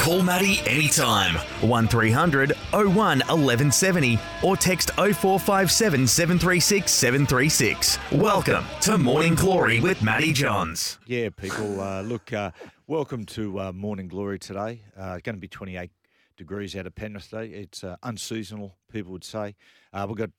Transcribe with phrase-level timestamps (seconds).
[0.00, 1.34] Call Matty anytime.
[1.68, 7.98] 1300 01 1170 or text 0457 736 736.
[8.10, 10.98] Welcome to Morning Glory with Matty Johns.
[11.04, 11.82] Yeah, people.
[11.82, 12.50] Uh, look, uh,
[12.86, 14.80] welcome to uh, Morning Glory today.
[14.96, 15.90] Uh, going to be 28
[16.38, 17.48] degrees out of Penrith today.
[17.48, 19.54] It's uh, unseasonal, people would say.
[19.92, 20.30] Uh, we've got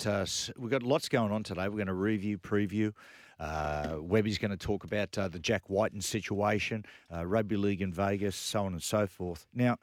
[0.57, 1.68] we've got lots going on today.
[1.68, 2.93] We're going to review, preview.
[3.41, 7.91] Uh, Webby's going to talk about uh, the Jack Wighton situation, uh, rugby league in
[7.91, 9.47] Vegas, so on and so forth.
[9.51, 9.79] Now,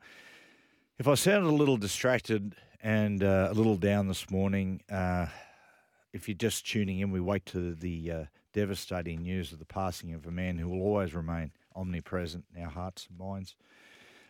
[0.96, 2.54] if I sounded a little distracted
[2.84, 5.26] and uh, a little down this morning, uh,
[6.12, 10.14] if you're just tuning in, we wait to the uh, devastating news of the passing
[10.14, 13.56] of a man who will always remain omnipresent in our hearts and minds.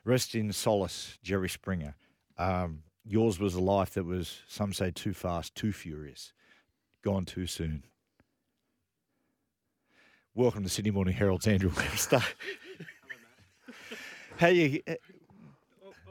[0.04, 1.96] Rest in solace, Jerry Springer.
[2.38, 6.32] Um, yours was a life that was, some say, too fast, too furious,
[7.04, 7.84] gone too soon.
[10.34, 12.20] Welcome to Sydney Morning Herald's Andrew Webster.
[14.38, 14.80] How you?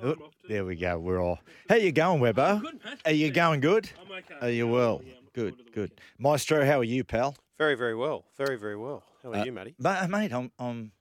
[0.04, 0.16] Oh,
[0.48, 1.00] there we go.
[1.00, 1.40] We're all.
[1.70, 2.60] How you going, Webber?
[2.62, 3.00] Good, Pat.
[3.06, 3.90] Are you going good?
[4.02, 4.36] I'm okay.
[4.42, 5.02] Are you well?
[5.06, 5.92] Yeah, I'm Good, forward good.
[6.20, 7.36] Maestro, how are you, pal?
[7.58, 8.26] Very, very well.
[8.38, 9.04] Very, very well.
[9.24, 9.76] How are Uh, you, Matty?
[9.80, 10.92] Ma- mate, I'm, I'm,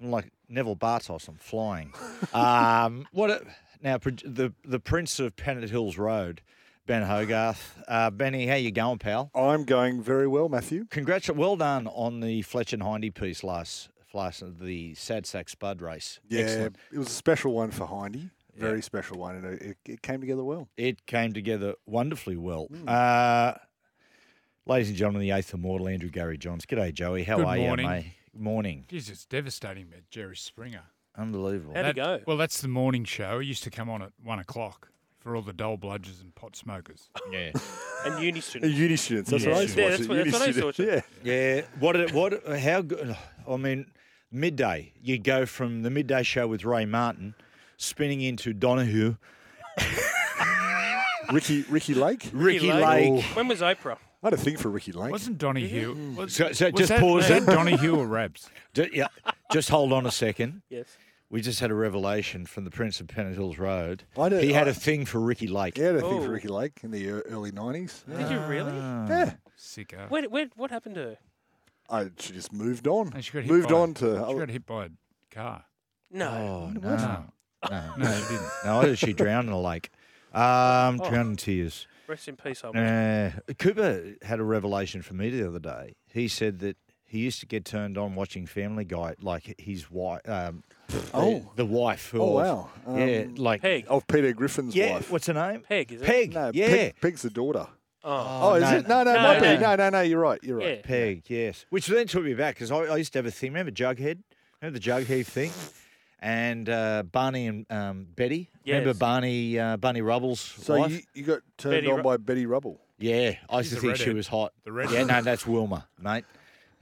[0.00, 1.28] I'm like Neville Bartos.
[1.28, 1.92] I'm flying.
[2.32, 3.30] um, what?
[3.30, 3.42] A,
[3.82, 6.40] now, the the Prince of Pennant Hills Road,
[6.86, 7.82] Ben Hogarth.
[7.88, 9.30] Uh, Benny, how you going, pal?
[9.34, 10.84] I'm going very well, Matthew.
[10.90, 15.80] Congratulations, well done on the Fletcher and Hindy piece last last the Sad Sack Spud
[15.80, 16.20] race.
[16.28, 16.76] Yeah, Excellent.
[16.92, 18.30] it was a special one for Hindy.
[18.56, 20.68] Very special one, and it, it came together well.
[20.76, 22.66] It came together wonderfully well.
[22.66, 22.88] Hmm.
[22.88, 23.52] Uh,
[24.66, 26.64] ladies and gentlemen, the eighth immortal Andrew Gary Johns.
[26.64, 27.24] G'day, Joey.
[27.24, 27.86] How Good are morning.
[27.86, 28.06] you, mate?
[28.36, 28.84] Morning.
[28.88, 30.82] Jeez, it's devastating about Jerry Springer.
[31.16, 31.74] Unbelievable.
[31.74, 32.20] How'd it go?
[32.26, 33.38] Well, that's the morning show.
[33.40, 34.88] It used to come on at one o'clock
[35.24, 37.08] for all the dull bludgers and pot smokers.
[37.32, 37.50] Yeah.
[38.04, 38.76] And uni students.
[38.78, 40.38] uni students, that's Yeah, what I used to yeah, watch that's it, what- uni that's
[40.38, 41.24] what I used to students, watch.
[41.24, 41.32] Yeah.
[41.56, 41.62] Yeah.
[41.80, 41.92] What?
[41.94, 42.58] Did, it, what?
[42.60, 43.16] How good?
[43.50, 43.86] I mean,
[44.30, 44.92] midday.
[45.02, 47.34] You go from the midday show with Ray Martin,
[47.78, 49.16] spinning into Donahue,
[51.32, 52.28] Ricki Ricki Lake.
[52.34, 52.84] Ricki Lake.
[52.84, 53.24] Lake.
[53.30, 53.34] Oh.
[53.34, 53.96] When was Oprah?
[54.22, 55.10] I had a thing for Ricki Lake.
[55.10, 56.14] Wasn't Donahue?
[56.16, 57.46] Was, So, so was just that, pause was it.
[57.46, 58.50] that Donahue or Rabs?
[58.74, 59.08] Ju- yeah.
[59.52, 60.60] Just hold on a second.
[60.68, 60.86] Yes.
[61.34, 64.04] We just had a revelation from the Prince of Pennant Hills Road.
[64.16, 65.76] I know- he had I- a thing for Ricki Lake.
[65.76, 66.22] He had a thing Oh.
[66.22, 68.04] for Ricki Lake in the early nineties.
[68.08, 68.70] Did you really?
[68.72, 69.08] Ah.
[69.08, 69.34] Yeah.
[69.58, 70.08] Sicko.
[70.10, 71.16] Where, where, what happened to her?
[71.90, 73.12] I she just moved on.
[73.14, 74.14] And she got hit moved by, on She to.
[74.38, 74.88] got hit by a
[75.32, 75.64] car.
[76.12, 76.28] No.
[76.30, 76.80] Oh no.
[76.96, 77.24] No.
[77.68, 78.50] No, no, she didn't.
[78.64, 79.90] No, I she drowned in a lake.
[80.32, 81.10] Um, Oh.
[81.10, 81.88] drowned in tears.
[82.06, 85.96] Rest in peace, old Uh, Cooper had a revelation for me the other day.
[86.12, 90.20] He said that he used to get turned on watching Family Guy, like his wife,
[90.28, 90.62] um,
[91.12, 91.40] Oh.
[91.56, 92.12] the, the wife.
[92.14, 92.70] Oh of- wow.
[92.96, 93.86] yeah, Um, like Peg.
[93.88, 94.94] Of Peter Griffin's yeah.
[94.94, 95.10] wife.
[95.10, 95.62] What's her name?
[95.68, 96.06] Peg, is it?
[96.06, 96.34] Peg.
[96.34, 96.68] No, yeah.
[96.68, 97.66] Peg, Peg's the daughter.
[98.06, 98.38] Oh.
[98.42, 98.88] Oh, is no, it?
[98.88, 99.60] No, no, no, it might no.
[99.60, 100.00] No, no, no.
[100.02, 100.38] You're right.
[100.42, 100.68] You're yeah.
[100.68, 100.82] right.
[100.82, 101.22] Peg.
[101.28, 101.64] Yes.
[101.70, 103.50] Which then took me back because I, I used to have a thing.
[103.52, 104.18] Remember Jughead?
[104.60, 105.50] Remember the Jughead thing?
[106.20, 108.50] And uh, Barney and um, Betty.
[108.66, 109.58] Remember Barney?
[109.58, 110.90] Uh, Barney Rubble's So wife.
[110.92, 112.80] you, you got turned Betty on Ru- by Betty Rubble.
[112.98, 114.52] Yeah, I used She's to the think she was hot.
[114.64, 114.94] The redhead.
[114.94, 116.24] Yeah, no, that's Wilma, mate.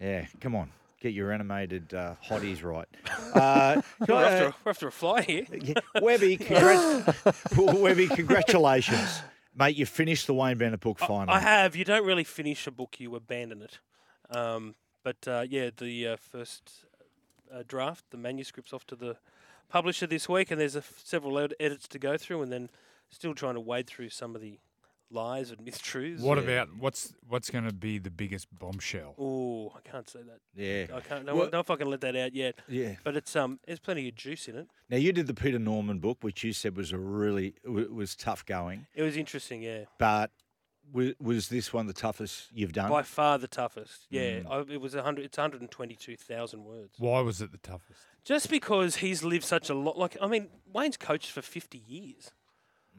[0.01, 0.71] Yeah, come on,
[1.03, 2.87] get your animated uh, hotties right.
[3.35, 5.45] Uh, We're, after uh, a, we're after a fly here.
[5.61, 9.21] yeah, Webby, congrat- Webby, congratulations,
[9.57, 9.77] mate.
[9.77, 11.37] You finished the Wayne Bennett book finally.
[11.37, 11.75] I have.
[11.77, 13.79] You don't really finish a book, you abandon it.
[14.31, 16.87] Um, but uh, yeah, the uh, first
[17.53, 19.17] uh, draft, the manuscript's off to the
[19.69, 22.71] publisher this week, and there's a f- several ed- edits to go through, and then
[23.11, 24.59] still trying to wade through some of the
[25.13, 26.21] lies and mistruths.
[26.21, 29.15] What about what's what's going to be the biggest bombshell?
[29.19, 30.41] Oh, I can't say that.
[30.55, 31.25] yeah, I can't.
[31.25, 32.57] No, Well- know if I can let that out yet.
[32.69, 32.97] yeah.
[33.05, 34.69] But it's um, there's plenty of juice in it.
[34.91, 38.17] Now you did the Peter Norman book, which you said was a really w- was
[38.17, 39.85] tough going, It was interesting, yeah.
[39.99, 40.31] but
[40.93, 42.91] was, was this one the toughest you've done?
[42.91, 44.07] By far the toughest.
[44.11, 44.51] Yeah, Mm.
[44.71, 45.25] I, it was a hundred.
[45.27, 46.95] It's 122,000 words.
[46.99, 48.01] Why was it the toughest?
[48.25, 49.99] Just because he's lived such a lot.
[49.99, 52.31] Like I mean, Wayne's coached for 50 years.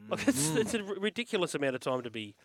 [0.09, 2.36] Like it's it's a r- ridiculous amount of time to be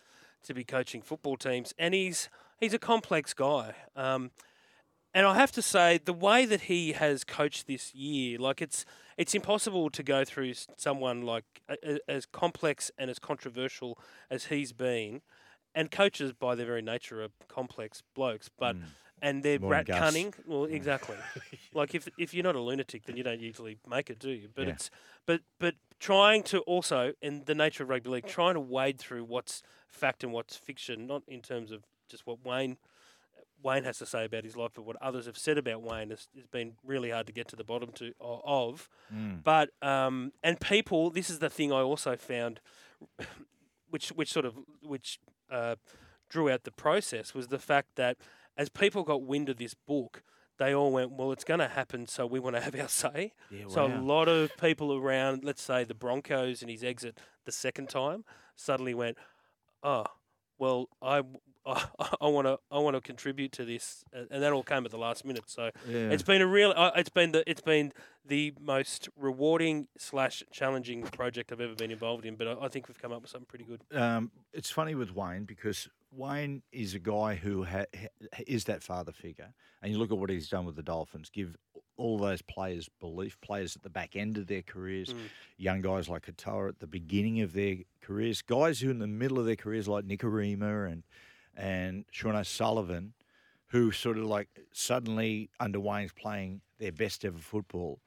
[0.43, 3.73] to be coaching football teams, and he's he's a complex guy.
[3.95, 4.31] Um,
[5.13, 8.85] and I have to say, the way that he has coached this year, like it's
[9.17, 13.97] it's impossible to go through someone like a, a- as complex and as controversial
[14.29, 15.21] as he's been.
[15.75, 18.75] And coaches, by their very nature, are complex blokes, but
[19.21, 20.33] and they're More rat cunning.
[20.47, 21.15] Well, exactly.
[21.73, 24.49] like if if you're not a lunatic, then you don't usually make it, do you?
[24.53, 24.73] But Yeah.
[24.73, 24.89] it's
[25.27, 29.23] but but trying to also, in the nature of rugby league, trying to wade through
[29.25, 32.77] what's fact and what's fiction, not in terms of just what Wayne
[33.61, 36.27] Wayne has to say about his life, but what others have said about Wayne has,
[36.35, 38.89] has been really hard to get to the bottom to of.
[39.13, 39.43] Mm.
[39.43, 42.61] But um, and people, this is the thing I also found,
[43.89, 45.19] which which sort of which
[45.51, 45.75] uh,
[46.29, 48.17] drew out the process was the fact that
[48.57, 50.23] as people got wind of this book,
[50.59, 53.33] they all went, well, it's going to happen, so we want to have our say.
[53.49, 57.51] Yeah, So a lot of people around, let's say the Broncos and his exit the
[57.51, 58.25] second time,
[58.55, 59.17] suddenly went,
[59.81, 60.05] oh,
[60.57, 61.23] well, I,
[61.65, 64.97] I, want to I want to contribute to this, and that all came at the
[64.97, 65.43] last minute.
[65.47, 66.09] So Yeah.
[66.09, 67.93] it's been a real, it's been the it's been
[68.25, 72.35] the most rewarding slash challenging project I've ever been involved in.
[72.35, 73.81] But I, I think we've come up with something pretty good.
[73.97, 77.85] um, it's funny with Wayne because Wayne is a guy who ha-
[78.47, 81.29] is that father figure, and you look at what he's done with the Dolphins.
[81.29, 81.55] Give
[81.97, 85.17] all those players belief, players at the back end of their careers, Mm.
[85.57, 89.37] young guys like Katoa at the beginning of their careers, guys who in the middle
[89.39, 91.03] of their careers like Nikorima and
[91.55, 93.13] and Sean O'Sullivan,
[93.67, 97.99] who sort of like suddenly under Wayne's playing their best ever football.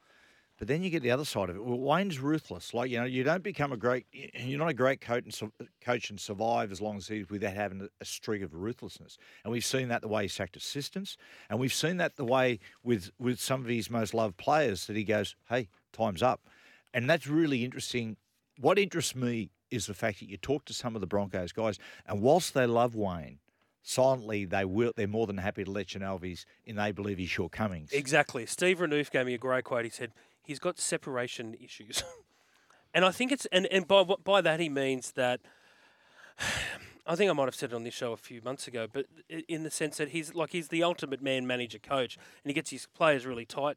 [0.59, 1.65] But then you get the other side of it.
[1.65, 2.73] Well, Wayne's ruthless.
[2.73, 4.07] Like you know, you don't become a great.
[4.13, 7.81] You're not a great coach and coach and survive as long as he's without having
[7.81, 9.19] a, a streak of ruthlessness.
[9.45, 11.17] And we've seen that the way he sacked assistants,
[11.51, 14.97] and we've seen that the way with with some of his most loved players that
[14.97, 16.47] he goes, "Hey, time's up,"
[16.95, 18.17] and that's really interesting.
[18.59, 21.79] What interests me is the fact that you talk to some of the Broncos guys,
[22.07, 23.39] and whilst they love Wayne,
[23.83, 24.93] silently they will.
[24.97, 27.93] They're more than happy to let you know of his, and they believe his shortcomings.
[27.93, 28.47] Exactly.
[28.47, 29.85] Steve Renouf gave me a great quote.
[29.85, 30.13] He said
[30.43, 32.05] he's got separation issues,
[32.95, 35.41] and I think it's and and by by that he means that.
[37.05, 39.07] I think I might have said it on this show a few months ago, but
[39.29, 42.71] in the sense that he's like he's the ultimate man manager coach, and he gets
[42.71, 43.77] his players really tight.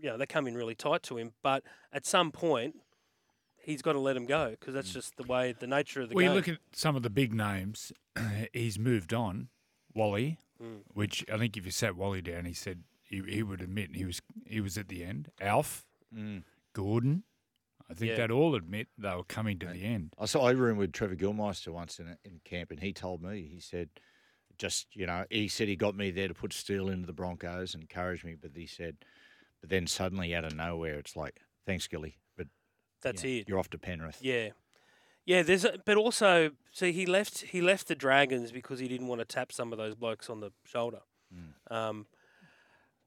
[0.00, 1.62] You know, they come in really tight to him, but
[1.92, 2.76] at some point,
[3.62, 6.14] he's got to let him go because that's just the way, the nature of the
[6.14, 6.16] game.
[6.16, 6.54] Well, you game.
[6.54, 7.92] look at some of the big names.
[8.52, 9.48] he's moved on.
[9.94, 10.82] Wally, Mm.
[10.94, 14.04] which I think if you sat Wally down, he said he, he would admit he
[14.04, 15.30] was he was at the end.
[15.40, 16.44] Alf, Mm.
[16.72, 17.24] Gordon,
[17.90, 18.16] I think Yeah.
[18.18, 20.14] they'd all admit they were coming to the end.
[20.18, 23.42] I saw I roomed with Trevor Gilmeister once in, in camp, and he told me
[23.52, 23.88] he said,
[24.56, 27.74] just you know, he said he got me there to put steel into the Broncos
[27.74, 28.98] and encourage me, but he said,
[29.60, 32.21] but then suddenly out of nowhere, it's like, thanks, Gilly, but
[33.02, 33.48] that's you know, it.
[33.48, 34.18] You're off to Penrith.
[34.20, 34.50] Yeah,
[35.26, 35.42] yeah.
[35.42, 37.40] There's, a, but also, see, he left.
[37.42, 40.40] He left the Dragons because he didn't want to tap some of those blokes on
[40.40, 41.00] the shoulder.
[41.70, 42.06] Um,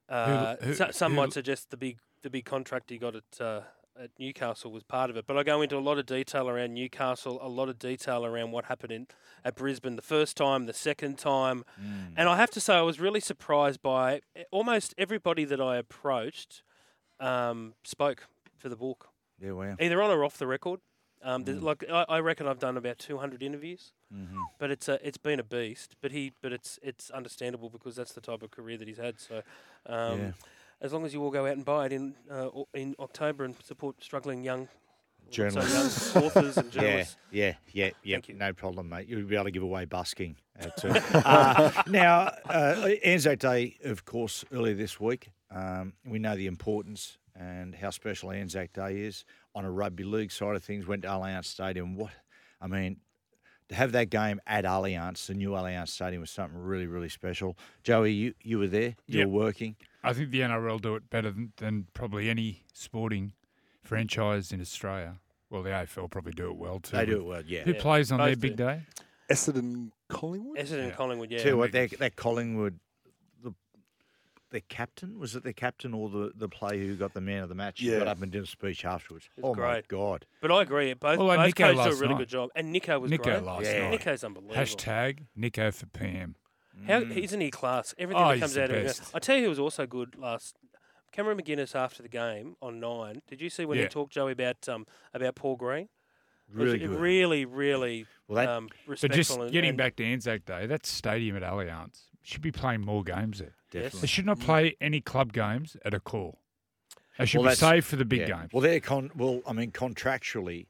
[0.10, 3.42] uh, who- so- some who- might suggest the big, the big contract he got at
[3.42, 3.62] uh,
[3.98, 5.26] at Newcastle was part of it.
[5.26, 8.52] But I go into a lot of detail around Newcastle, a lot of detail around
[8.52, 9.08] what happened in
[9.46, 11.64] at Brisbane the first time, the second time,
[12.18, 15.78] and I have to say I was really surprised by eh, almost everybody that I
[15.78, 16.62] approached
[17.22, 18.28] um, spoke
[18.58, 19.08] for the book
[19.42, 19.76] Yeah, wow.
[19.80, 20.80] either on or off the record.
[21.24, 21.62] Um, Mm.
[21.64, 24.40] Like I, I reckon I've done about 200 interviews, Mm-hmm.
[24.60, 25.96] but it's a, it's been a beast.
[26.02, 29.20] But he, but it's it's understandable because that's the type of career that he's had.
[29.20, 29.42] So,
[29.88, 30.32] um, Yeah.
[30.82, 33.56] as long as you all go out and buy it in uh, in October and
[33.64, 34.68] support struggling young
[35.32, 36.14] Journalists.
[36.14, 37.18] young authors and Yeah, journalists.
[37.32, 38.20] yeah, yeah, yeah.
[38.28, 38.36] You.
[38.36, 39.08] No problem, mate.
[39.08, 40.36] You'll be able to give away busking.
[40.58, 45.30] At, uh, uh, now, uh, Anzac Day, of course, earlier this week.
[45.50, 50.32] Um, we know the importance and how special Anzac Day is on a rugby league
[50.32, 50.88] side of things.
[50.88, 51.96] Went to Allianz Stadium.
[51.96, 52.12] What,
[52.62, 52.98] I mean,
[53.70, 57.58] to have that game at Allianz, the new Allianz Stadium, was something really, really special.
[57.84, 58.96] Joey, you, you were there.
[59.08, 59.28] You Yep.
[59.28, 59.76] were working.
[60.04, 63.34] I think the NRL do it better than, than probably any sporting
[63.84, 65.18] franchise in Australia.
[65.50, 66.96] Well, the AFL probably do it well too.
[66.98, 67.42] They do it well.
[67.46, 67.62] Yeah.
[67.64, 68.66] Who Yeah, plays on their big do.
[68.66, 68.82] day?
[69.32, 70.58] Essendon Collingwood?
[70.60, 70.96] Essendon Yeah.
[70.96, 71.40] Collingwood, yeah.
[71.40, 72.80] Tell you what, that, that Collingwood, the
[74.52, 77.50] the captain was it the captain or the, the player who got the man of
[77.50, 77.80] the match?
[77.82, 78.12] He got Yeah.
[78.12, 79.28] up and did a speech afterwards.
[79.36, 79.68] It's oh great.
[79.68, 80.26] my god!
[80.42, 80.94] But I agree.
[80.94, 82.20] Both, Well, like both Nico coaches do a really night.
[82.20, 83.44] good job, and Nico was Nico great.
[83.44, 83.82] last Yeah.
[83.82, 83.92] night.
[83.92, 84.56] Nico's unbelievable.
[84.62, 86.36] Hashtag Nico for PM.
[86.88, 87.16] How Mm.
[87.18, 87.96] isn't he class?
[87.98, 88.86] Everything Oh, that comes the out of him.
[88.86, 89.16] best.
[89.16, 90.58] I tell you, who was also good last.
[91.12, 93.22] Cameron McGuinness after the game on nine.
[93.30, 95.88] Did you see when he talked Joey about um about Paul Green?
[96.50, 96.90] It was really good.
[97.00, 100.86] really, really Well, that- um, But just and, getting and back to Anzac Day, that
[100.86, 103.56] stadium at Allianz should be playing more games there.
[103.82, 104.02] Definitely.
[104.02, 106.36] They should not play any club games at Accor.
[107.18, 108.40] They should Well, be that's- saved for the big Yeah.
[108.42, 108.50] games.
[108.54, 109.12] Well, they're con.
[109.16, 110.68] Well, I mean, contractually,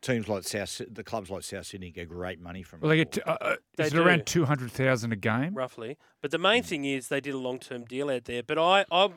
[0.00, 2.80] teams like South, Sy- the clubs like South Sydney get great money from.
[2.80, 3.12] Well, they it.
[3.12, 5.54] get to, uh, uh, They is it around two hundred thousand a game?
[5.54, 5.96] roughly.
[6.20, 8.42] But the main thing is they did a long term deal out there.
[8.42, 9.10] But I, I,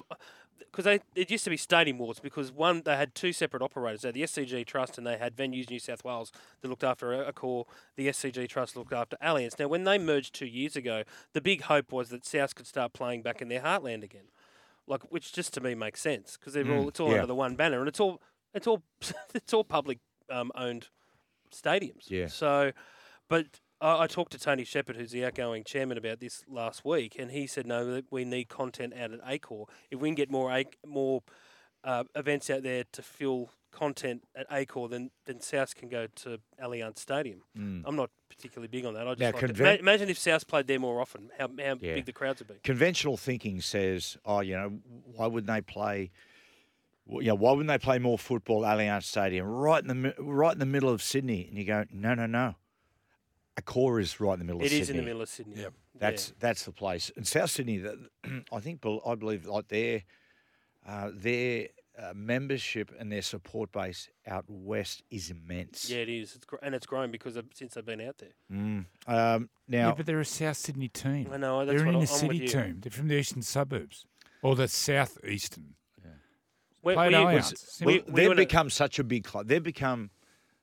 [0.60, 4.02] because they it used to be Stadium Wars because one they had two separate operators.
[4.02, 7.08] They had the SCG Trust and they had Venues New South Wales that looked after
[7.08, 7.66] Accor.
[7.96, 9.60] The SCG Trust looked after Allianz.
[9.60, 12.94] Now when they merged two years ago, the big hope was that South could start
[12.94, 14.30] playing back in their heartland again,
[14.88, 17.16] like which just to me makes sense because they're all it's all yeah.
[17.16, 18.22] under the one banner and it's all
[18.54, 18.84] it's all
[19.34, 20.00] it's all public
[20.30, 20.90] um, owned
[21.52, 22.10] stadiums.
[22.10, 22.28] Yeah.
[22.28, 22.72] So,
[23.30, 23.46] but
[23.82, 27.32] I, I talked to Tony Shepherd, who's the outgoing chairman, about this last week, and
[27.32, 29.66] he said no, we need content out at Accor.
[29.92, 31.24] If we can get more Ac- more
[31.84, 36.40] uh, events out there to fill content at Accor, then then South can go to
[36.62, 37.42] Allianz Stadium.
[37.56, 39.08] I'm not particularly big on that.
[39.08, 41.48] I just Now, like to- conven- ma- imagine if South played there more often, how,
[41.48, 41.96] how Yeah.
[41.96, 42.56] big the crowds would be.
[42.64, 44.80] Conventional thinking says, oh, you know,
[45.16, 46.12] why wouldn't they play?
[47.10, 50.52] You know, why wouldn't they play more football at Allianz Stadium, right in the right
[50.54, 51.46] in the middle of Sydney?
[51.48, 52.56] And you go, no, no, no.
[53.60, 55.00] Accor is right in the middle It of is Sydney.
[55.00, 55.62] in the middle of Sydney.
[55.62, 55.74] Yep.
[56.00, 57.12] That's that's the place.
[57.16, 57.96] And South Sydney, that
[58.54, 60.04] I think, bel- I believe, like their
[60.88, 65.90] uh, their uh, membership and their support base out west is immense.
[65.90, 66.36] yeah, it is.
[66.36, 68.36] It's gr- and it's grown because of, since they've been out there.
[68.52, 68.86] Mm.
[69.08, 71.30] Um, now, yeah, but they're a South Sydney team.
[71.34, 72.78] I know, that's they're what an I'm- inner city team.
[72.82, 74.06] They're from the eastern suburbs
[74.44, 75.74] or the southeastern.
[76.82, 77.96] Where, Played were you- was- Simple.
[77.96, 79.48] were- well, they've in a- become such a big club.
[79.48, 80.12] They've become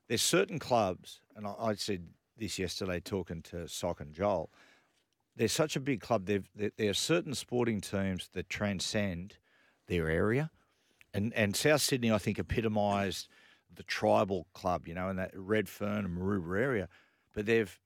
[0.07, 4.51] there's certain clubs, and I, I said this yesterday talking to Sock and Joel.
[5.35, 6.25] They're such a big club.
[6.25, 9.37] They've, there, there are certain sporting teams that transcend
[9.87, 10.49] their area,
[11.13, 13.27] and and South Sydney, I think, epitomised
[13.73, 14.87] the tribal club.
[14.87, 16.87] You know, in that Redfern and Maroubra area,
[17.33, 17.77] but they've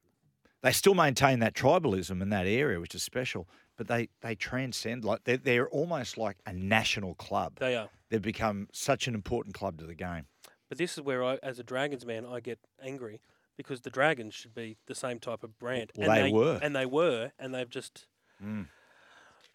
[0.62, 3.48] they still maintain that tribalism in that area, which is special.
[3.78, 7.90] But they, they transcend like they're, they're almost like a national club They are.
[8.10, 10.26] they've become such an important club to the game.
[10.68, 13.22] But this is where I, as a Dragons man, I get angry
[13.60, 15.92] because the Dragons should be the same type of brand.
[15.98, 16.60] Well, and they were.
[16.62, 18.08] And they were, and they've just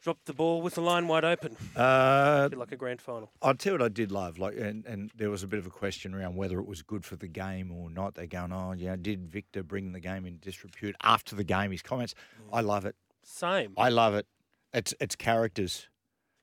[0.02, 1.56] dropped the ball with the line wide open.
[1.74, 3.30] Uh, Feel like a grand final.
[3.40, 5.66] I'll tell you what I did love, like, and, and there was a bit of
[5.66, 8.14] a question around whether it was good for the game or not.
[8.14, 11.70] They're going, oh, yeah, did Victor bring the game in disrepute after the game?
[11.70, 12.14] His comments,
[12.52, 12.96] I love it.
[13.22, 13.72] Same.
[13.78, 14.26] I love it.
[14.74, 15.88] It's it's characters.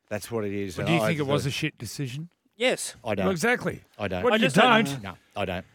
[0.09, 0.77] That's what it is.
[0.79, 2.29] Well, do you I- think it was a shit decision?
[2.55, 2.95] yes.
[3.03, 3.25] I don't.
[3.27, 3.81] Well, exactly.
[3.99, 4.23] I don't.
[4.23, 5.03] What I you just don't- don't?
[5.03, 5.65] No, I don't.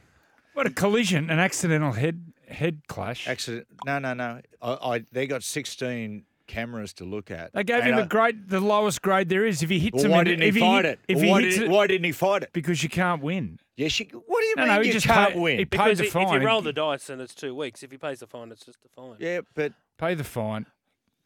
[0.56, 3.28] What a collision, an accidental head head clash.
[3.28, 3.66] Accident.
[3.84, 4.40] No, no, no.
[4.62, 7.52] I, I they got sixteen cameras to look at.
[7.52, 9.62] They gave and him I- the grade, the lowest grade there is.
[9.62, 11.00] If he hits Well, him, why in- didn't if he he fight hit- it?
[11.08, 12.52] If Well, he why, hits did, it, why didn't he fight it?
[12.54, 13.58] because you can't win.
[13.76, 14.06] Yes, you.
[14.26, 15.58] What do you No, mean no, he you just can't paid- win?
[15.58, 17.90] he Because a i- if fine you roll the dice and it's two weeks, if
[17.90, 19.16] he pays the fine, it's just a fine.
[19.18, 20.64] yeah, but Pay the fine.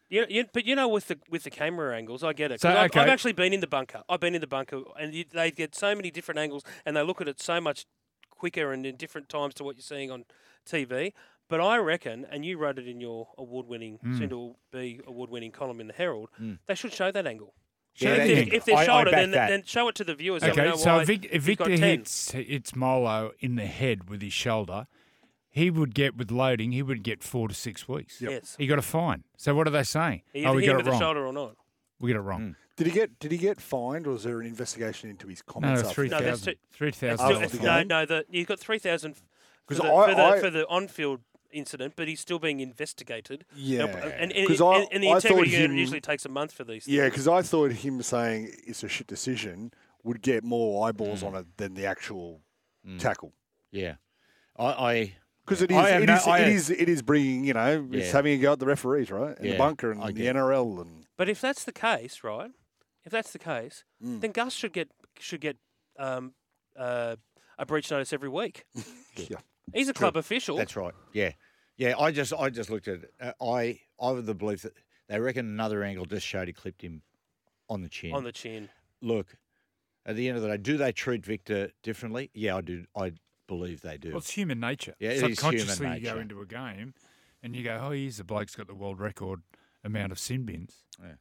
[0.08, 2.60] You, you, but you know, with the with the camera angles, I get it.
[2.60, 4.02] 'Cause So, I've, I've actually been in the bunker.
[4.08, 7.02] I've been in the bunker, and you, they get so many different angles, and they
[7.02, 7.84] look at it so much
[8.40, 10.25] quicker and in different times to what you're seeing on
[10.66, 11.12] TV.
[11.49, 14.18] But I reckon, and you wrote it in your award-winning, Hmm.
[14.18, 16.30] soon to be award-winning column in the Herald,
[16.66, 17.54] they should show that angle.
[17.97, 20.14] Yeah, if, they they're, if they're I- I shoulder, then, then show it to the
[20.14, 20.42] viewers.
[20.44, 24.23] Okay, know so why if, Vic, if Victor hits it's Molo in the head with
[24.23, 24.87] his shoulder,
[25.50, 26.70] he would get with loading.
[26.70, 28.20] He would get four to six weeks.
[28.23, 28.54] Yes.
[28.56, 29.25] He got a fine.
[29.37, 30.23] So what are they saying?
[30.32, 31.00] He oh, we hit got him it with the wrong.
[31.00, 31.56] shoulder or not.
[31.99, 32.56] We got it wrong.
[32.80, 35.82] Did he get Did he get fined, or was there an investigation into his comments?
[35.82, 36.08] no, after three?
[36.08, 36.52] No, there's thousand.
[36.54, 37.16] two- Three It's thousand.
[37.18, 39.22] still, After it's, the no, the, you've got three thousand for
[39.68, 41.20] 'Cause the, I- for, the, I- for the on-field
[41.52, 43.44] incident, but he's still being investigated.
[43.54, 46.64] Yeah, and, and, 'Cause and, I- and the integrity him- usually takes a month for
[46.64, 46.88] these.
[46.88, 49.72] Yeah, because I thought him saying it's a shit decision
[50.02, 51.26] would get more eyeballs mm.
[51.26, 52.40] on it than the actual
[52.87, 52.99] mm.
[52.99, 53.34] tackle.
[53.70, 53.96] yeah,
[54.58, 55.12] I, I
[55.44, 57.44] Because it is, I have it, no- is, I it have- is, it is bringing,
[57.44, 59.37] you know, it's having a go at the referees, right?
[59.37, 60.26] And Yeah, the bunker and the.
[60.26, 62.52] NRL and But if that's the case, right?
[63.04, 64.21] If that's the case, Mm.
[64.21, 65.57] then Gus should get should get
[65.99, 66.35] um,
[66.76, 67.16] uh,
[67.59, 68.64] a breach notice every week.
[69.16, 69.38] yeah.
[69.75, 70.57] He's a club official.
[70.57, 70.95] That's right.
[71.12, 71.33] Yeah,
[71.76, 71.95] yeah.
[71.99, 73.14] I just, I just looked at it.
[73.21, 74.73] Uh, I, I have the belief that
[75.09, 77.02] they reckon another angle just showed he clipped him
[77.69, 78.12] on the chin.
[78.14, 78.69] on the chin.
[79.02, 79.37] Look,
[80.07, 82.30] at the end of the day, do they treat Victor differently?
[82.35, 82.85] Yeah, I do.
[82.97, 83.12] I
[83.47, 84.09] believe they do.
[84.11, 84.95] Well, it's human nature.
[84.99, 86.95] Yeah, it is human Subconsciously, you go into a game
[87.42, 89.42] and you go, "Oh, he's the bloke's got the world record
[89.85, 91.12] amount of sin bins." I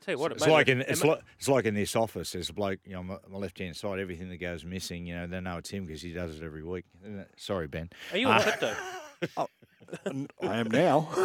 [0.00, 2.32] tell you what, it it's like it- in it's like it's like in this office.
[2.32, 3.98] There's a bloke, you know, on my, my left hand side.
[3.98, 6.62] Everything that goes missing, you know, they know it's him because he does it every
[6.64, 6.84] week.
[7.36, 7.90] Sorry, Ben.
[8.12, 8.74] Are you a crypto?
[9.22, 11.08] Uh, oh, I am now.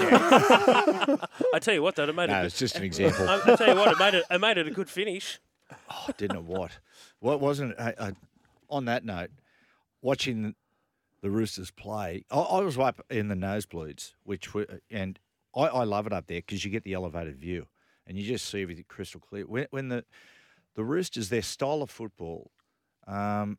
[1.53, 2.45] I tell you what, though, it made No, it.
[2.45, 3.27] it's just an example.
[3.29, 4.25] I, I tell you what, it made it.
[4.29, 5.39] It made it a good finish.
[5.89, 6.43] Oh, didn't it?
[6.43, 6.71] What?
[7.19, 7.79] What wasn't it?
[7.79, 8.11] I, I,
[8.69, 9.29] on that note,
[10.01, 10.55] watching
[11.21, 15.19] the Roosters play, I, I was up in the nosebleeds, which were, and
[15.55, 17.67] I, I love it up there because you get the elevated view
[18.07, 19.45] and you just see everything crystal clear.
[19.45, 20.05] When, when the
[20.75, 22.51] the Roosters, their style of football,
[23.07, 23.57] um,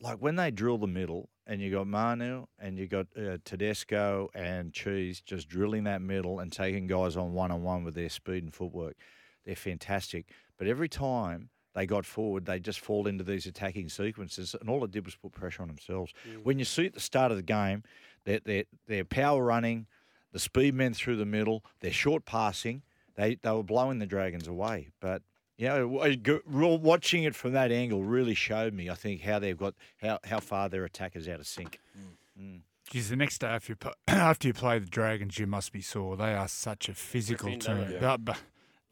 [0.00, 4.30] like when they drill the middle, and you got Manu and you got uh, Tedesco
[4.34, 8.08] and Cheese just drilling that middle and taking guys on one on one with their
[8.08, 8.96] speed and footwork,
[9.44, 10.30] they're fantastic.
[10.58, 14.84] But every time they got forward, they just fall into these attacking sequences, and all
[14.84, 16.12] it did was put pressure on themselves.
[16.42, 17.82] When you see at the start of the game,
[18.24, 19.86] they're, they're, they're power running,
[20.32, 22.82] the speed men through the middle, they're short passing,
[23.16, 24.88] they, they were blowing the Dragons away.
[25.00, 25.22] But
[25.56, 29.22] you know, I go- real- watching it from that angle really showed me, I think,
[29.22, 31.78] how they've got how, how far their attack is out of sync.
[31.98, 32.42] Mm.
[32.42, 32.60] Mm.
[32.90, 36.16] Geez, the next day after you, after you play the Dragons, you must be sore.
[36.16, 37.92] They are such a physical Defender, team.
[37.94, 37.98] yeah.
[38.00, 38.38] But, but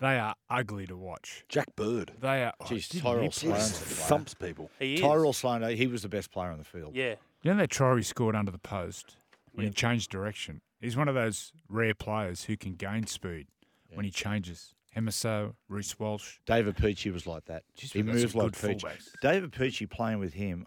[0.00, 1.44] They are ugly to watch.
[1.48, 2.54] Jack Bird They are.
[2.60, 3.58] oh, Jeez, didn't Tyrell he Sloan.
[3.58, 4.70] thumps people.
[4.78, 5.00] He is.
[5.00, 6.94] Tyrell Sloan, he was the best player on the field.
[6.94, 7.16] Yeah.
[7.42, 9.16] You know that try he scored under the post
[9.52, 9.70] when Yeah.
[9.70, 10.60] he changed direction?
[10.80, 13.46] He's one of those rare players who can gain speed
[13.94, 14.74] when he changes.
[14.96, 16.38] Hemiso, Reece Walsh.
[16.46, 17.62] David Peachey was like that.
[17.78, 19.20] Jeez, he we've got some moved like good Peachey.
[19.22, 20.66] David Peachey playing with him,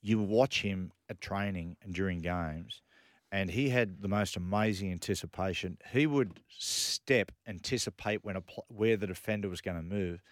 [0.00, 2.82] you watch him at training and during games,
[3.32, 5.78] and he had the most amazing anticipation.
[5.92, 10.22] He would step, anticipate when a pl- where the defender was going to move,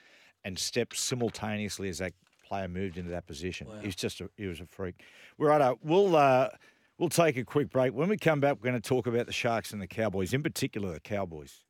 [0.45, 2.13] and step simultaneously as that
[2.47, 3.67] player moved into that position.
[3.81, 5.03] He was just a, he was a freak.
[5.39, 6.51] Right, we'll uh,
[6.99, 7.93] we'll take a quick break.
[7.93, 10.43] When we come back, we're going to talk about the Sharks and the Cowboys, in
[10.45, 11.65] particular the Cowboys.